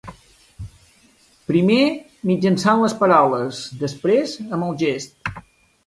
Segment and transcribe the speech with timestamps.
[1.51, 1.83] Primer
[2.31, 5.37] mitjançant les paraules, després amb el gest.